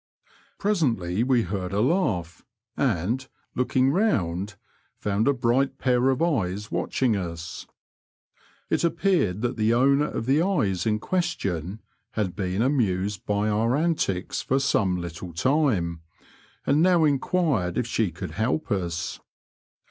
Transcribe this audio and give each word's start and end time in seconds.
Presently 0.57 1.21
we 1.23 1.43
heard 1.43 1.71
a 1.73 1.79
laugh, 1.79 2.43
and, 2.75 3.27
looking 3.53 3.91
round, 3.91 4.55
found 4.97 5.27
a 5.27 5.31
bright 5.33 5.77
pair 5.77 6.09
of 6.09 6.23
eyes 6.23 6.71
watching 6.71 7.15
us. 7.15 7.67
It 8.71 8.83
appeared 8.83 9.43
that 9.43 9.57
the 9.57 9.75
owner 9.75 10.07
of 10.07 10.25
the 10.25 10.41
eyes 10.41 10.87
in 10.87 10.97
question 10.97 11.81
had 12.13 12.35
been 12.35 12.63
amused 12.63 13.27
by 13.27 13.47
our 13.47 13.75
antics 13.75 14.41
for 14.41 14.57
some 14.57 14.97
liiitle 14.97 15.35
time, 15.39 16.01
and 16.65 16.81
now 16.81 17.03
enquired 17.03 17.77
if 17.77 17.85
she 17.85 18.09
could 18.09 18.31
help 18.31 18.71
us. 18.71 19.19